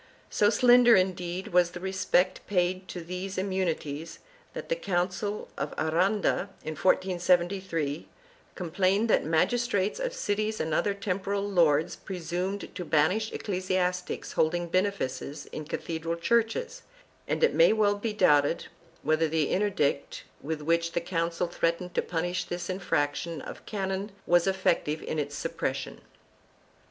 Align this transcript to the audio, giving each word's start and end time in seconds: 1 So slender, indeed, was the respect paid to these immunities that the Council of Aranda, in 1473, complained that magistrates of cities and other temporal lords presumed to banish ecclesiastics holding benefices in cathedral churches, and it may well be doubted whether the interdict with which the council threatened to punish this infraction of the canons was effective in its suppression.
1 0.01 0.07
So 0.31 0.49
slender, 0.49 0.95
indeed, 0.95 1.49
was 1.49 1.69
the 1.69 1.79
respect 1.79 2.41
paid 2.47 2.87
to 2.87 3.01
these 3.01 3.37
immunities 3.37 4.17
that 4.55 4.67
the 4.67 4.75
Council 4.75 5.47
of 5.59 5.75
Aranda, 5.77 6.49
in 6.63 6.73
1473, 6.73 8.07
complained 8.55 9.11
that 9.11 9.23
magistrates 9.23 9.99
of 9.99 10.15
cities 10.15 10.59
and 10.59 10.73
other 10.73 10.95
temporal 10.95 11.47
lords 11.47 11.95
presumed 11.97 12.73
to 12.73 12.83
banish 12.83 13.31
ecclesiastics 13.31 14.31
holding 14.31 14.65
benefices 14.69 15.45
in 15.51 15.65
cathedral 15.65 16.15
churches, 16.15 16.81
and 17.27 17.43
it 17.43 17.53
may 17.53 17.71
well 17.71 17.93
be 17.93 18.11
doubted 18.11 18.69
whether 19.03 19.27
the 19.27 19.49
interdict 19.49 20.23
with 20.41 20.61
which 20.63 20.93
the 20.93 20.99
council 20.99 21.45
threatened 21.45 21.93
to 21.93 22.01
punish 22.01 22.45
this 22.45 22.71
infraction 22.71 23.39
of 23.43 23.57
the 23.57 23.63
canons 23.65 24.09
was 24.25 24.47
effective 24.47 25.03
in 25.03 25.19
its 25.19 25.35
suppression. 25.35 26.01